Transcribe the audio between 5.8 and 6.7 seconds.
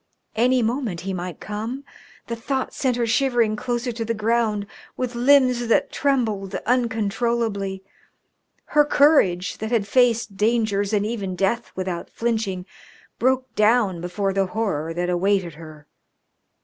trembled